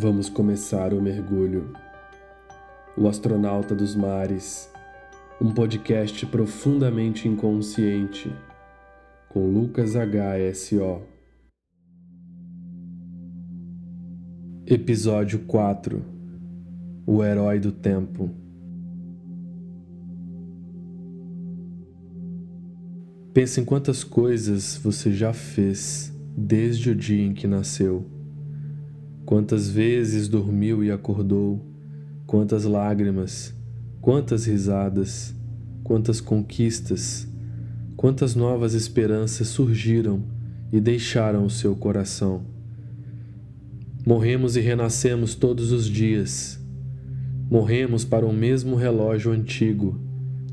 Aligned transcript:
Vamos 0.00 0.28
começar 0.28 0.94
o 0.94 1.02
mergulho. 1.02 1.72
O 2.96 3.08
Astronauta 3.08 3.74
dos 3.74 3.96
Mares, 3.96 4.70
um 5.40 5.52
podcast 5.52 6.24
profundamente 6.26 7.26
inconsciente, 7.26 8.32
com 9.28 9.50
Lucas 9.50 9.94
HSO. 9.96 11.02
Episódio 14.68 15.40
4 15.40 16.00
O 17.04 17.24
Herói 17.24 17.58
do 17.58 17.72
Tempo. 17.72 18.30
Pense 23.34 23.60
em 23.60 23.64
quantas 23.64 24.04
coisas 24.04 24.76
você 24.80 25.10
já 25.10 25.32
fez 25.32 26.16
desde 26.36 26.90
o 26.90 26.94
dia 26.94 27.26
em 27.26 27.34
que 27.34 27.48
nasceu 27.48 28.16
Quantas 29.28 29.68
vezes 29.68 30.26
dormiu 30.26 30.82
e 30.82 30.90
acordou, 30.90 31.62
quantas 32.26 32.64
lágrimas, 32.64 33.54
quantas 34.00 34.46
risadas, 34.46 35.34
quantas 35.84 36.18
conquistas, 36.18 37.28
quantas 37.94 38.34
novas 38.34 38.72
esperanças 38.72 39.48
surgiram 39.48 40.22
e 40.72 40.80
deixaram 40.80 41.44
o 41.44 41.50
seu 41.50 41.76
coração. 41.76 42.40
Morremos 44.06 44.56
e 44.56 44.62
renascemos 44.62 45.34
todos 45.34 45.72
os 45.72 45.84
dias. 45.84 46.58
Morremos 47.50 48.06
para 48.06 48.24
o 48.24 48.32
mesmo 48.32 48.76
relógio 48.76 49.30
antigo 49.30 50.00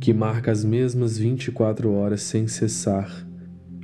que 0.01 0.13
marca 0.13 0.51
as 0.51 0.65
mesmas 0.65 1.17
24 1.17 1.93
horas 1.93 2.23
sem 2.23 2.45
cessar. 2.45 3.25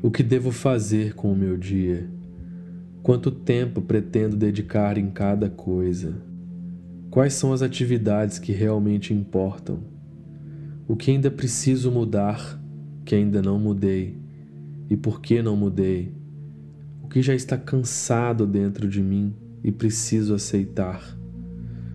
O 0.03 0.11
que 0.11 0.21
devo 0.21 0.51
fazer 0.51 1.13
com 1.13 1.31
o 1.31 1.35
meu 1.37 1.55
dia? 1.55 2.09
Quanto 3.03 3.31
tempo 3.31 3.81
pretendo 3.81 4.37
dedicar 4.37 4.95
em 4.95 5.09
cada 5.09 5.49
coisa? 5.49 6.13
Quais 7.09 7.33
são 7.33 7.51
as 7.51 7.63
atividades 7.63 8.37
que 8.37 8.51
realmente 8.51 9.11
importam? 9.11 9.79
O 10.87 10.95
que 10.95 11.09
ainda 11.09 11.31
preciso 11.31 11.91
mudar, 11.91 12.61
que 13.03 13.15
ainda 13.15 13.41
não 13.41 13.57
mudei? 13.57 14.19
E 14.87 14.95
por 14.95 15.19
que 15.19 15.41
não 15.41 15.55
mudei? 15.55 16.13
O 17.01 17.07
que 17.07 17.23
já 17.23 17.33
está 17.33 17.57
cansado 17.57 18.45
dentro 18.45 18.87
de 18.87 19.01
mim 19.01 19.33
e 19.63 19.71
preciso 19.71 20.35
aceitar? 20.35 21.17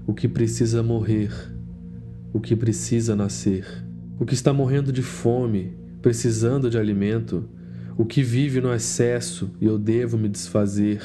O 0.09 0.13
que 0.13 0.27
precisa 0.27 0.83
morrer? 0.83 1.31
O 2.33 2.41
que 2.41 2.57
precisa 2.57 3.15
nascer? 3.15 3.65
O 4.19 4.27
que 4.27 4.35
está 4.35 4.53
morrendo 4.53 4.91
de 4.91 5.03
fome, 5.03 5.73
precisando 6.03 6.69
de 6.69 6.79
alimento? 6.79 7.49
O 7.99 8.05
que 8.05 8.23
vive 8.23 8.61
no 8.61 8.75
excesso 8.75 9.51
e 9.61 9.65
eu 9.65 9.79
devo 9.79 10.19
me 10.19 10.29
desfazer? 10.29 11.03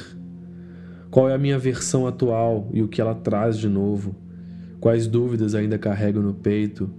Qual 1.10 1.28
é 1.28 1.34
a 1.34 1.38
minha 1.38 1.58
versão 1.58 2.06
atual 2.06 2.68
e 2.72 2.82
o 2.82 2.88
que 2.88 3.00
ela 3.00 3.14
traz 3.14 3.56
de 3.56 3.68
novo? 3.68 4.14
Quais 4.78 5.06
dúvidas 5.06 5.54
ainda 5.54 5.78
carrego 5.78 6.20
no 6.20 6.34
peito? 6.34 6.90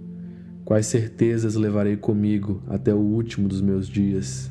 Quais 0.64 0.86
certezas 0.86 1.54
levarei 1.54 1.96
comigo 1.96 2.60
até 2.66 2.92
o 2.92 2.98
último 2.98 3.46
dos 3.46 3.60
meus 3.60 3.86
dias? 3.86 4.50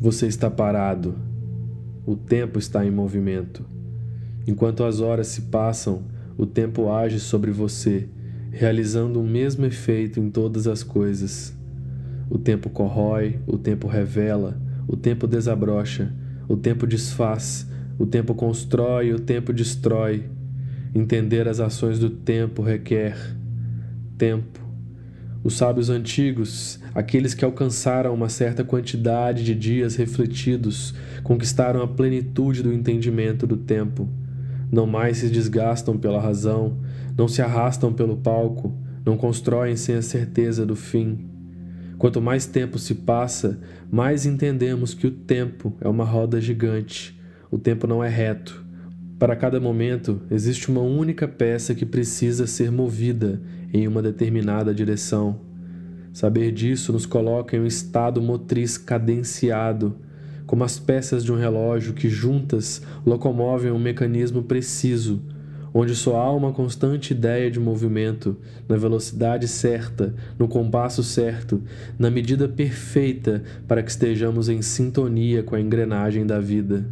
Você 0.00 0.26
está 0.28 0.48
parado. 0.48 1.16
O 2.06 2.16
tempo 2.16 2.58
está 2.58 2.86
em 2.86 2.90
movimento. 2.90 3.66
Enquanto 4.46 4.84
as 4.84 5.00
horas 5.00 5.26
se 5.26 5.42
passam, 5.42 6.04
o 6.38 6.46
tempo 6.46 6.92
age 6.92 7.18
sobre 7.18 7.50
você, 7.50 8.08
realizando 8.52 9.20
o 9.20 9.26
mesmo 9.26 9.66
efeito 9.66 10.20
em 10.20 10.30
todas 10.30 10.68
as 10.68 10.84
coisas. 10.84 11.52
O 12.30 12.38
tempo 12.38 12.70
corrói, 12.70 13.40
o 13.44 13.58
tempo 13.58 13.88
revela, 13.88 14.56
o 14.86 14.96
tempo 14.96 15.26
desabrocha, 15.26 16.14
o 16.48 16.56
tempo 16.56 16.86
desfaz, 16.86 17.68
o 17.98 18.06
tempo 18.06 18.36
constrói, 18.36 19.12
o 19.12 19.18
tempo 19.18 19.52
destrói. 19.52 20.30
Entender 20.94 21.48
as 21.48 21.58
ações 21.58 21.98
do 21.98 22.08
tempo 22.08 22.62
requer 22.62 23.16
tempo. 24.16 24.60
Os 25.42 25.54
sábios 25.56 25.90
antigos, 25.90 26.78
aqueles 26.94 27.34
que 27.34 27.44
alcançaram 27.44 28.14
uma 28.14 28.28
certa 28.28 28.62
quantidade 28.62 29.44
de 29.44 29.54
dias 29.54 29.96
refletidos, 29.96 30.94
conquistaram 31.22 31.82
a 31.82 31.88
plenitude 31.88 32.62
do 32.62 32.72
entendimento 32.72 33.46
do 33.46 33.56
tempo 33.56 34.08
não 34.70 34.86
mais 34.86 35.18
se 35.18 35.30
desgastam 35.30 35.96
pela 35.96 36.20
razão, 36.20 36.78
não 37.16 37.26
se 37.26 37.42
arrastam 37.42 37.92
pelo 37.92 38.16
palco, 38.16 38.74
não 39.04 39.16
constroem 39.16 39.76
sem 39.76 39.94
a 39.94 40.02
certeza 40.02 40.66
do 40.66 40.76
fim. 40.76 41.26
Quanto 41.96 42.20
mais 42.20 42.46
tempo 42.46 42.78
se 42.78 42.94
passa, 42.94 43.58
mais 43.90 44.24
entendemos 44.24 44.94
que 44.94 45.06
o 45.06 45.10
tempo 45.10 45.72
é 45.80 45.88
uma 45.88 46.04
roda 46.04 46.40
gigante. 46.40 47.18
O 47.50 47.58
tempo 47.58 47.86
não 47.86 48.04
é 48.04 48.08
reto. 48.08 48.64
Para 49.18 49.34
cada 49.34 49.58
momento, 49.58 50.20
existe 50.30 50.68
uma 50.68 50.82
única 50.82 51.26
peça 51.26 51.74
que 51.74 51.84
precisa 51.84 52.46
ser 52.46 52.70
movida 52.70 53.42
em 53.72 53.88
uma 53.88 54.00
determinada 54.00 54.72
direção. 54.72 55.40
Saber 56.12 56.52
disso 56.52 56.92
nos 56.92 57.04
coloca 57.04 57.56
em 57.56 57.60
um 57.60 57.66
estado 57.66 58.22
motriz 58.22 58.78
cadenciado 58.78 59.96
como 60.48 60.64
as 60.64 60.78
peças 60.78 61.22
de 61.22 61.30
um 61.30 61.36
relógio 61.36 61.92
que 61.92 62.08
juntas 62.08 62.80
locomovem 63.04 63.70
um 63.70 63.78
mecanismo 63.78 64.42
preciso, 64.42 65.20
onde 65.74 65.94
só 65.94 66.16
há 66.16 66.32
uma 66.34 66.54
constante 66.54 67.10
ideia 67.10 67.50
de 67.50 67.60
movimento, 67.60 68.34
na 68.66 68.74
velocidade 68.74 69.46
certa, 69.46 70.14
no 70.38 70.48
compasso 70.48 71.02
certo, 71.02 71.62
na 71.98 72.10
medida 72.10 72.48
perfeita 72.48 73.42
para 73.68 73.82
que 73.82 73.90
estejamos 73.90 74.48
em 74.48 74.62
sintonia 74.62 75.42
com 75.42 75.54
a 75.54 75.60
engrenagem 75.60 76.26
da 76.26 76.40
vida. 76.40 76.86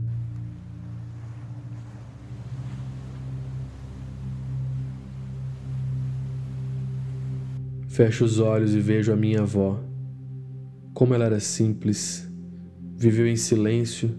Fecho 7.88 8.26
os 8.26 8.38
olhos 8.38 8.74
e 8.74 8.80
vejo 8.80 9.10
a 9.14 9.16
minha 9.16 9.40
avó. 9.40 9.80
Como 10.92 11.14
ela 11.14 11.24
era 11.24 11.40
simples, 11.40 12.25
Viveu 12.98 13.26
em 13.26 13.36
silêncio, 13.36 14.10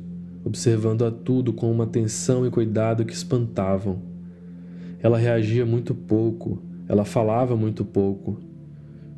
observando 0.46 1.04
a 1.04 1.10
tudo 1.10 1.52
com 1.52 1.72
uma 1.72 1.86
atenção 1.86 2.46
e 2.46 2.52
cuidado 2.52 3.04
que 3.06 3.14
espantavam. 3.14 4.04
Ela 5.02 5.18
reagia 5.18 5.66
muito 5.66 5.96
pouco, 5.96 6.62
ela 6.88 7.04
falava 7.04 7.58
muito 7.58 7.84
pouco. 7.84 8.40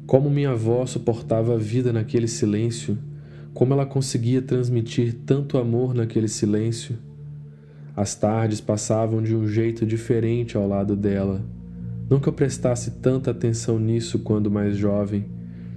Como 0.08 0.30
minha 0.30 0.52
avó 0.52 0.86
suportava 0.86 1.56
a 1.56 1.58
vida 1.58 1.92
naquele 1.92 2.28
silêncio, 2.28 2.98
como 3.54 3.74
ela 3.74 3.86
conseguia 3.86 4.42
transmitir 4.42 5.14
tanto 5.26 5.58
amor 5.58 5.94
naquele 5.94 6.30
silêncio. 6.30 6.98
As 7.98 8.16
tardes 8.16 8.62
passavam 8.62 9.22
de 9.22 9.36
um 9.36 9.46
jeito 9.46 9.86
diferente 9.86 10.56
ao 10.56 10.70
lado 10.70 10.96
dela. 10.96 11.44
Não 12.10 12.18
que 12.22 12.30
eu 12.30 12.34
prestasse 12.34 12.92
tanta 13.02 13.32
atenção 13.32 13.78
nisso 13.78 14.20
quando 14.20 14.50
mais 14.50 14.78
jovem, 14.78 15.26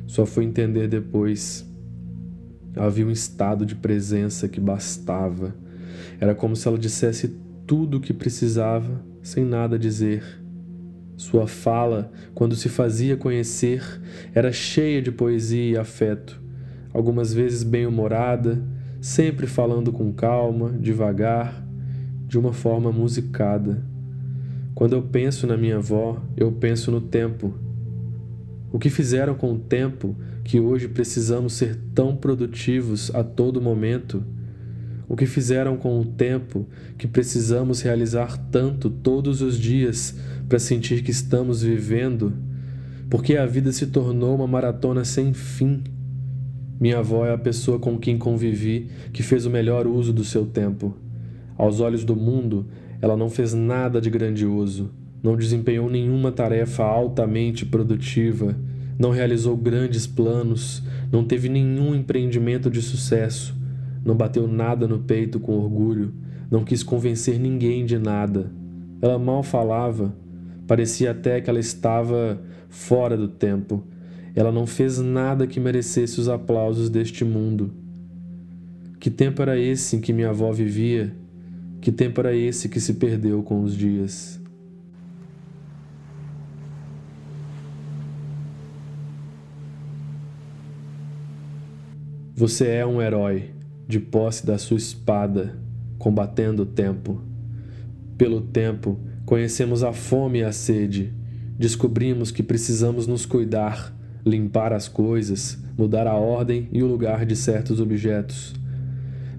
só 0.07 0.25
fui 0.25 0.45
entender 0.45 0.87
depois. 0.87 1.72
Havia 2.77 3.07
um 3.07 3.11
estado 3.11 3.67
de 3.67 3.75
presença 3.75 4.49
que 4.49 4.61
bastava. 4.61 5.55
Era 6.21 6.35
como 6.35 6.57
se 6.57 6.67
ela 6.67 6.79
dissesse 6.79 7.37
tudo 7.67 7.99
o 7.99 8.01
que 8.01 8.13
precisava 8.13 9.05
sem 9.23 9.45
nada 9.45 9.79
dizer. 9.79 10.25
Sua 11.17 11.47
fala, 11.47 12.11
quando 12.35 12.57
se 12.57 12.69
fazia 12.69 13.17
conhecer, 13.17 13.83
era 14.35 14.51
cheia 14.51 15.01
de 15.01 15.13
poesia 15.13 15.73
e 15.73 15.77
afeto, 15.79 16.43
algumas 16.93 17.33
vezes 17.33 17.63
bem-humorada, 17.63 18.63
sempre 19.01 19.47
falando 19.47 19.93
com 19.93 20.13
calma, 20.13 20.71
devagar, 20.73 21.65
de 22.27 22.39
uma 22.39 22.53
forma 22.53 22.91
musicada. 22.91 23.85
Quando 24.75 24.95
eu 24.95 25.03
penso 25.03 25.47
na 25.47 25.57
minha 25.57 25.77
avó, 25.77 26.21
eu 26.37 26.51
penso 26.51 26.91
no 26.91 27.01
tempo. 27.01 27.55
O 28.73 28.79
que 28.79 28.89
fizeram 28.89 29.35
com 29.35 29.53
o 29.53 29.59
tempo 29.59 30.17
que 30.43 30.59
hoje 30.59 30.89
precisamos 30.89 31.53
ser 31.53 31.79
tão 31.95 32.17
produtivos 32.17 33.15
a 33.15 33.23
todo 33.23 33.61
momento, 33.61 34.25
o 35.07 35.15
que 35.15 35.27
fizeram 35.27 35.77
com 35.77 36.01
o 36.01 36.07
tempo 36.07 36.67
que 36.97 37.07
precisamos 37.07 37.83
realizar 37.83 38.39
tanto 38.51 38.89
todos 38.89 39.43
os 39.43 39.59
dias 39.59 40.19
para 40.49 40.59
sentir 40.59 41.03
que 41.03 41.11
estamos 41.11 41.63
vivendo, 41.63 42.33
porque 43.11 43.37
a 43.37 43.45
vida 43.45 43.71
se 43.73 43.89
tornou 43.89 44.35
uma 44.35 44.47
maratona 44.47 45.05
sem 45.05 45.35
fim. 45.35 45.83
Minha 46.81 47.01
avó 47.01 47.27
é 47.27 47.35
a 47.35 47.39
pessoa 47.39 47.79
com 47.79 47.99
quem 47.99 48.17
convivi 48.17 48.89
que 49.13 49.23
fez 49.23 49.45
o 49.45 49.51
melhor 49.51 49.87
uso 49.87 50.15
do 50.15 50.25
seu 50.25 50.47
tempo. 50.47 50.97
Aos 51.59 51.79
olhos 51.81 52.05
do 52.05 52.17
mundo, 52.17 52.67
ela 53.03 53.19
não 53.19 53.29
fez 53.29 53.53
nada 53.53 54.01
de 54.01 54.09
grandioso, 54.09 54.91
não 55.23 55.37
desempenhou 55.37 55.89
nenhuma 55.89 56.33
tarefa 56.33 56.83
altamente 56.83 57.65
produtiva 57.65 58.57
não 58.99 59.11
realizou 59.11 59.57
grandes 59.57 60.07
planos, 60.07 60.83
não 61.11 61.25
teve 61.25 61.49
nenhum 61.49 61.95
empreendimento 61.95 62.71
de 62.71 62.81
sucesso, 62.81 63.53
não 64.05 64.15
bateu 64.15 64.47
nada 64.47 64.87
no 64.87 65.01
peito 65.01 65.41
com 65.41 65.59
orgulho, 65.59 66.15
não 66.51 66.65
quis 66.65 66.83
convencer 66.83 67.39
ninguém 67.39 67.85
de 67.85 67.99
nada. 67.99 68.53
Ela 69.01 69.19
mal 69.19 69.43
falava, 69.43 70.15
parecia 70.67 71.11
até 71.11 71.41
que 71.41 71.51
ela 71.51 71.59
estava 71.59 72.41
fora 72.69 73.17
do 73.17 73.29
tempo. 73.29 73.83
Ela 74.35 74.53
não 74.53 74.67
fez 74.67 74.99
nada 74.99 75.47
que 75.47 75.61
merecesse 75.61 76.21
os 76.21 76.29
aplausos 76.29 76.89
deste 76.89 77.25
mundo. 77.25 77.73
Que 78.99 79.11
tempo 79.11 79.43
era 79.43 79.59
esse 79.59 79.97
em 79.97 80.01
que 80.01 80.13
minha 80.13 80.31
avó 80.31 80.53
vivia? 80.53 81.15
Que 81.81 81.91
tempo 81.91 82.21
era 82.21 82.35
esse 82.35 82.69
que 82.69 82.81
se 82.81 82.95
perdeu 82.95 83.43
com 83.43 83.63
os 83.63 83.77
dias? 83.77 84.42
Você 92.35 92.67
é 92.67 92.87
um 92.87 93.03
herói, 93.03 93.51
de 93.87 94.01
posse 94.01 94.47
da 94.47 94.57
sua 94.57 94.79
espada, 94.79 95.55
combatendo 95.99 96.63
o 96.63 96.67
tempo. 96.67 97.21
Pelo 98.17 98.41
tempo, 98.41 98.99
conhecemos 99.27 99.83
a 99.83 99.93
fome 99.93 100.39
e 100.39 100.43
a 100.43 100.51
sede, 100.51 101.13
descobrimos 101.59 102.31
que 102.31 102.43
precisamos 102.43 103.07
nos 103.07 103.27
cuidar, 103.27 103.95
limpar 104.25 104.73
as 104.73 104.89
coisas, 104.89 105.63
mudar 105.77 106.07
a 106.07 106.15
ordem 106.15 106.71
e 106.73 106.83
o 106.83 106.87
lugar 106.87 107.27
de 107.27 107.37
certos 107.37 107.81
objetos. 107.81 108.55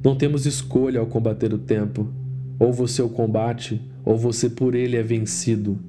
Não 0.03 0.15
temos 0.15 0.45
escolha 0.45 0.99
ao 0.99 1.07
combater 1.07 1.51
o 1.51 1.57
tempo. 1.57 2.07
Ou 2.59 2.71
você 2.71 3.01
o 3.01 3.09
combate, 3.09 3.81
ou 4.05 4.15
você 4.15 4.47
por 4.47 4.75
ele 4.75 4.97
é 4.97 5.01
vencido. 5.01 5.79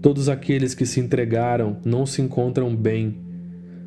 Todos 0.00 0.30
aqueles 0.30 0.74
que 0.74 0.86
se 0.86 1.00
entregaram 1.00 1.76
não 1.84 2.06
se 2.06 2.22
encontram 2.22 2.74
bem. 2.74 3.23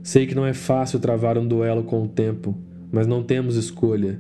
Sei 0.08 0.26
que 0.26 0.34
não 0.34 0.46
é 0.46 0.54
fácil 0.54 1.02
travar 1.02 1.38
um 1.38 1.46
duelo 1.46 1.84
com 1.84 2.02
o 2.02 2.08
tempo, 2.08 2.58
mas 2.90 3.06
não 3.06 3.22
temos 3.22 3.58
escolha. 3.58 4.18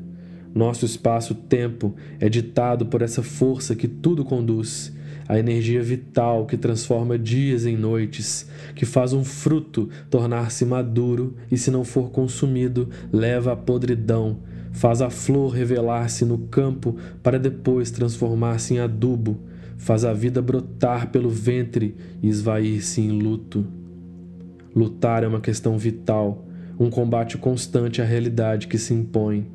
Nosso 0.54 0.84
espaço-tempo 0.84 1.96
é 2.20 2.28
ditado 2.28 2.88
por 2.88 3.02
essa 3.02 3.24
força 3.24 3.74
que 3.74 3.88
tudo 3.88 4.26
conduz 4.26 4.94
a 5.30 5.40
energia 5.40 5.82
vital 5.82 6.46
que 6.46 6.58
transforma 6.58 7.18
dias 7.18 7.66
em 7.66 7.78
noites, 7.78 8.50
que 8.76 8.86
faz 8.86 9.14
um 9.14 9.24
fruto 9.24 9.88
tornar-se 10.10 10.66
maduro 10.66 11.36
e, 11.50 11.58
se 11.58 11.72
não 11.72 11.86
for 11.86 12.12
consumido, 12.12 12.90
leva 13.10 13.54
à 13.54 13.56
podridão, 13.56 14.40
faz 14.74 15.02
a 15.02 15.10
flor 15.10 15.54
revelar-se 15.54 16.26
no 16.26 16.38
campo 16.38 16.98
para 17.24 17.40
depois 17.40 17.92
transformar-se 17.92 18.74
em 18.74 18.80
adubo, 18.80 19.40
faz 19.78 20.04
a 20.04 20.12
vida 20.12 20.42
brotar 20.42 21.12
pelo 21.12 21.30
ventre 21.30 21.96
e 22.22 22.28
esvair-se 22.28 23.00
em 23.00 23.10
luto. 23.10 23.87
Lutar 24.76 25.24
é 25.24 25.28
uma 25.28 25.42
questão 25.42 25.78
vital, 25.78 26.46
um 26.80 26.90
combate 26.90 27.38
constante 27.38 28.02
à 28.02 28.06
realidade 28.06 28.68
que 28.68 28.78
se 28.78 28.94
impõe. 28.94 29.48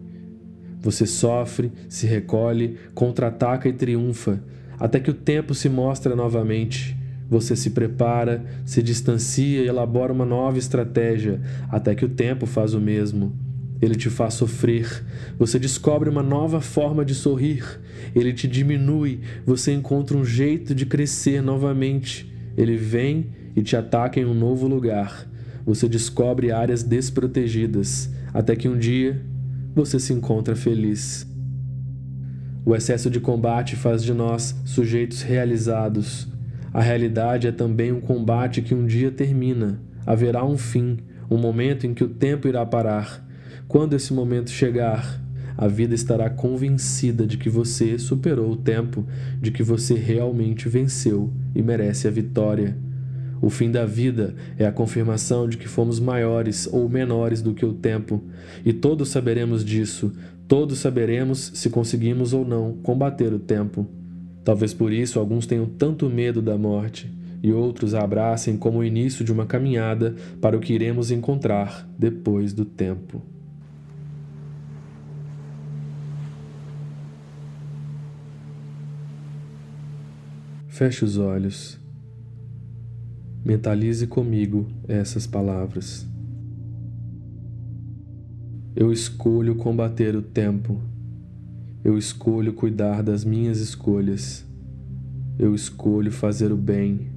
Você 0.81 1.07
sofre, 1.07 1.71
se 1.89 2.07
recolhe, 2.07 2.77
contra-ataca 2.95 3.69
e 3.69 3.73
triunfa, 3.73 4.43
até 4.79 4.99
que 4.99 5.11
o 5.11 5.15
tempo 5.15 5.55
se 5.55 5.69
mostra 5.69 6.17
novamente. 6.17 6.97
Você 7.31 7.55
se 7.55 7.71
prepara, 7.71 8.45
se 8.65 8.83
distancia 8.83 9.63
e 9.63 9.69
elabora 9.69 10.13
uma 10.13 10.27
nova 10.27 10.59
estratégia, 10.59 11.41
até 11.71 11.95
que 11.95 12.05
o 12.05 12.09
tempo 12.09 12.47
faz 12.47 12.75
o 12.75 12.81
mesmo. 12.81 13.33
Ele 13.81 13.95
te 13.95 14.11
faz 14.11 14.35
sofrer, 14.35 15.05
você 15.39 15.59
descobre 15.59 16.09
uma 16.09 16.23
nova 16.23 16.61
forma 16.61 17.05
de 17.05 17.15
sorrir, 17.15 17.65
ele 18.15 18.33
te 18.33 18.47
diminui, 18.47 19.21
você 19.47 19.73
encontra 19.73 20.17
um 20.17 20.25
jeito 20.25 20.75
de 20.75 20.85
crescer 20.85 21.43
novamente. 21.43 22.31
Ele 22.57 22.77
vem 22.77 23.31
e 23.55 23.63
te 23.63 23.77
ataca 23.77 24.19
em 24.19 24.25
um 24.25 24.35
novo 24.35 24.67
lugar. 24.67 25.27
Você 25.65 25.89
descobre 25.89 26.51
áreas 26.51 26.83
desprotegidas, 26.83 28.11
até 28.33 28.57
que 28.57 28.69
um 28.69 28.79
dia 28.79 29.21
você 29.75 29.99
se 29.99 30.13
encontra 30.13 30.57
feliz. 30.57 31.27
O 32.65 32.75
excesso 32.77 33.11
de 33.11 33.19
combate 33.21 33.75
faz 33.75 34.03
de 34.05 34.13
nós 34.15 34.55
sujeitos 34.65 35.23
realizados. 35.23 36.29
A 36.73 36.81
realidade 36.81 37.49
é 37.49 37.53
também 37.53 37.93
um 37.93 38.01
combate 38.01 38.63
que 38.63 38.75
um 38.75 38.87
dia 38.87 39.11
termina. 39.11 39.81
Haverá 40.07 40.45
um 40.45 40.57
fim, 40.57 40.99
um 41.31 41.37
momento 41.37 41.87
em 41.87 41.95
que 41.95 42.05
o 42.05 42.09
tempo 42.09 42.49
irá 42.49 42.65
parar. 42.65 43.27
Quando 43.67 43.95
esse 43.95 44.13
momento 44.13 44.51
chegar, 44.51 45.21
a 45.57 45.67
vida 45.67 45.95
estará 45.95 46.31
convencida 46.31 47.27
de 47.27 47.37
que 47.37 47.51
você 47.51 47.99
superou 47.99 48.53
o 48.53 48.57
tempo, 48.57 49.07
de 49.41 49.51
que 49.51 49.63
você 49.63 49.95
realmente 49.95 50.69
venceu 50.69 51.33
e 51.55 51.63
merece 51.63 52.09
a 52.09 52.11
vitória. 52.11 52.77
O 53.43 53.51
fim 53.51 53.73
da 53.73 53.85
vida 53.85 54.37
é 54.57 54.65
a 54.65 54.71
confirmação 54.71 55.49
de 55.49 55.57
que 55.57 55.67
fomos 55.67 55.99
maiores 55.99 56.69
ou 56.73 56.89
menores 56.89 57.43
do 57.43 57.53
que 57.53 57.67
o 57.67 57.73
tempo, 57.73 58.23
e 58.65 58.73
todos 58.73 59.09
saberemos 59.09 59.65
disso, 59.65 60.13
todos 60.47 60.79
saberemos 60.79 61.51
se 61.53 61.69
conseguimos 61.69 62.33
ou 62.33 62.45
não 62.45 62.75
combater 62.85 63.35
o 63.35 63.41
tempo. 63.41 63.85
Talvez 64.45 64.73
por 64.73 64.93
isso 64.93 65.19
alguns 65.19 65.45
tenham 65.45 65.67
tanto 65.67 66.09
medo 66.09 66.41
da 66.41 66.57
morte 66.57 67.13
e 67.43 67.53
outros 67.53 67.95
a 67.95 68.05
abracem 68.05 68.57
como 68.57 68.79
o 68.79 68.85
início 68.85 69.25
de 69.25 69.33
uma 69.33 69.45
caminhada 69.45 70.15
para 70.41 70.57
o 70.57 70.61
que 70.61 70.73
iremos 70.73 71.11
encontrar 71.11 71.89
depois 71.99 72.53
do 72.53 72.65
tempo. 72.65 73.21
Feche 80.69 81.05
os 81.05 81.19
olhos. 81.19 81.82
Mentalize 83.45 84.07
comigo 84.07 84.69
essas 84.87 85.27
palavras. 85.27 86.07
Eu 88.77 88.93
escolho 88.93 89.57
combater 89.57 90.15
o 90.15 90.23
tempo. 90.23 90.81
Eu 91.83 91.99
escolho 91.99 92.53
cuidar 92.53 93.03
das 93.03 93.25
minhas 93.25 93.59
escolhas. 93.59 94.47
Eu 95.37 95.57
escolho 95.57 96.13
fazer 96.13 96.53
o 96.53 96.57
bem. 96.57 97.11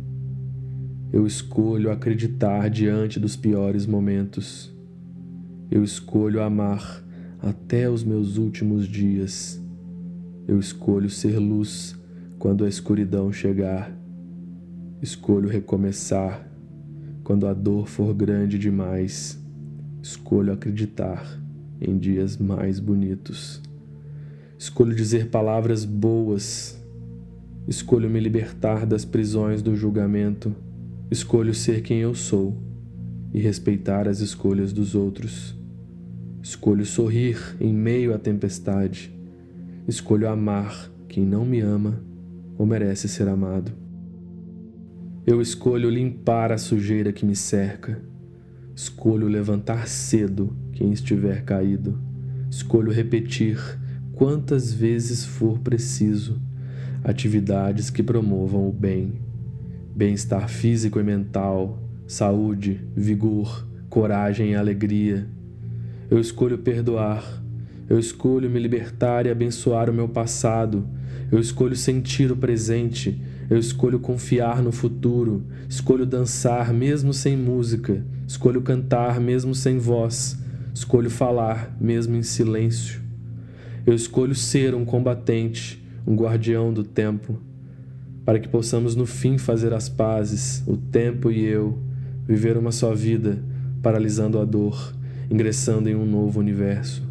Eu 1.13 1.27
escolho 1.27 1.91
acreditar 1.91 2.71
diante 2.71 3.19
dos 3.19 3.35
piores 3.35 3.85
momentos. 3.85 4.73
Eu 5.69 5.83
escolho 5.83 6.41
amar 6.41 7.03
até 7.39 7.87
os 7.87 8.03
meus 8.03 8.37
últimos 8.37 8.87
dias. 8.87 9.61
Eu 10.47 10.59
escolho 10.59 11.09
ser 11.09 11.37
luz 11.37 11.95
quando 12.39 12.65
a 12.65 12.67
escuridão 12.67 13.31
chegar. 13.31 13.95
Escolho 15.01 15.49
recomeçar 15.49 16.47
quando 17.23 17.47
a 17.47 17.53
dor 17.53 17.87
for 17.87 18.13
grande 18.13 18.57
demais. 18.57 19.37
Escolho 20.01 20.53
acreditar 20.53 21.39
em 21.81 21.97
dias 21.97 22.37
mais 22.37 22.79
bonitos. 22.79 23.61
Escolho 24.57 24.95
dizer 24.95 25.29
palavras 25.29 25.83
boas. 25.83 26.81
Escolho 27.67 28.09
me 28.09 28.19
libertar 28.19 28.85
das 28.85 29.03
prisões 29.03 29.61
do 29.61 29.75
julgamento. 29.75 30.55
Escolho 31.11 31.53
ser 31.53 31.81
quem 31.81 31.99
eu 31.99 32.15
sou 32.15 32.55
e 33.33 33.39
respeitar 33.39 34.07
as 34.07 34.21
escolhas 34.21 34.71
dos 34.71 34.95
outros. 34.95 35.55
Escolho 36.41 36.85
sorrir 36.85 37.37
em 37.59 37.73
meio 37.73 38.13
à 38.13 38.17
tempestade. 38.17 39.13
Escolho 39.87 40.29
amar 40.29 40.89
quem 41.09 41.25
não 41.25 41.43
me 41.43 41.59
ama 41.59 42.01
ou 42.57 42.65
merece 42.65 43.09
ser 43.09 43.27
amado. 43.27 43.84
Eu 45.27 45.41
escolho 45.41 45.89
limpar 45.89 46.51
a 46.51 46.57
sujeira 46.57 47.11
que 47.11 47.25
me 47.25 47.35
cerca. 47.35 47.99
Escolho 48.75 49.27
levantar 49.27 49.87
cedo 49.87 50.55
quem 50.71 50.91
estiver 50.91 51.43
caído. 51.43 51.99
Escolho 52.47 52.91
repetir 52.91 53.57
quantas 54.13 54.71
vezes 54.71 55.25
for 55.25 55.57
preciso 55.57 56.39
atividades 57.03 57.89
que 57.89 58.03
promovam 58.03 58.69
o 58.69 58.71
bem, 58.71 59.13
bem-estar 59.95 60.47
físico 60.47 60.99
e 60.99 61.03
mental, 61.03 61.81
saúde, 62.05 62.81
vigor, 62.95 63.67
coragem 63.89 64.51
e 64.51 64.55
alegria. 64.55 65.27
Eu 66.07 66.19
escolho 66.19 66.59
perdoar. 66.59 67.43
Eu 67.89 67.97
escolho 67.97 68.47
me 68.47 68.59
libertar 68.59 69.25
e 69.25 69.31
abençoar 69.31 69.89
o 69.89 69.93
meu 69.93 70.07
passado. 70.07 70.87
Eu 71.31 71.39
escolho 71.39 71.75
sentir 71.75 72.31
o 72.31 72.37
presente 72.37 73.19
eu 73.49 73.57
escolho 73.57 73.99
confiar 73.99 74.61
no 74.61 74.71
futuro, 74.71 75.43
escolho 75.69 76.05
dançar 76.05 76.73
mesmo 76.73 77.13
sem 77.13 77.37
música, 77.37 78.03
escolho 78.27 78.61
cantar 78.61 79.19
mesmo 79.19 79.53
sem 79.53 79.77
voz, 79.77 80.37
escolho 80.73 81.09
falar 81.09 81.75
mesmo 81.79 82.15
em 82.15 82.23
silêncio. 82.23 83.01
Eu 83.85 83.93
escolho 83.93 84.33
ser 84.33 84.73
um 84.73 84.83
combatente, 84.83 85.83
um 86.07 86.15
guardião 86.15 86.73
do 86.73 86.83
tempo, 86.83 87.39
para 88.25 88.39
que 88.39 88.47
possamos 88.47 88.95
no 88.95 89.05
fim 89.05 89.37
fazer 89.37 89.73
as 89.73 89.87
pazes, 89.87 90.63
o 90.65 90.75
tempo 90.75 91.31
e 91.31 91.45
eu, 91.45 91.77
viver 92.27 92.57
uma 92.57 92.71
só 92.71 92.95
vida, 92.95 93.43
paralisando 93.83 94.39
a 94.39 94.45
dor, 94.45 94.95
ingressando 95.29 95.87
em 95.87 95.95
um 95.95 96.05
novo 96.05 96.39
universo. 96.39 97.03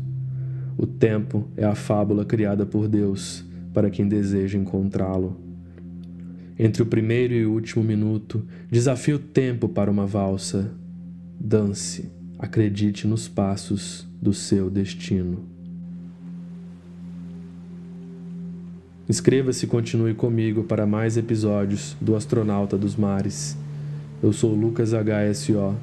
O 0.76 0.86
tempo 0.86 1.46
é 1.56 1.64
a 1.64 1.76
fábula 1.76 2.24
criada 2.24 2.66
por 2.66 2.88
Deus 2.88 3.44
para 3.72 3.90
quem 3.90 4.08
deseja 4.08 4.58
encontrá-lo. 4.58 5.36
Entre 6.58 6.82
o 6.82 6.86
primeiro 6.86 7.34
e 7.34 7.44
o 7.44 7.52
último 7.52 7.82
minuto, 7.82 8.46
desafie 8.70 9.14
o 9.14 9.18
tempo 9.18 9.68
para 9.68 9.90
uma 9.90 10.06
valsa. 10.06 10.70
Dance, 11.38 12.10
acredite 12.38 13.06
nos 13.06 13.26
passos 13.26 14.06
do 14.22 14.32
seu 14.32 14.70
destino. 14.70 15.54
Inscreva-se 19.08 19.66
e 19.66 19.68
continue 19.68 20.14
comigo 20.14 20.64
para 20.64 20.86
mais 20.86 21.16
episódios 21.16 21.96
do 22.00 22.16
Astronauta 22.16 22.78
dos 22.78 22.96
Mares. 22.96 23.56
Eu 24.22 24.32
sou 24.32 24.54
Lucas 24.54 24.92
HSO 24.92 25.76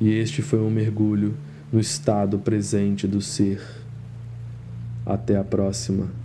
E 0.00 0.10
este 0.10 0.42
foi 0.42 0.58
um 0.58 0.70
mergulho 0.70 1.36
no 1.72 1.78
estado 1.78 2.38
presente 2.38 3.06
do 3.06 3.20
ser. 3.20 3.60
Até 5.06 5.36
a 5.36 5.44
próxima. 5.44 6.23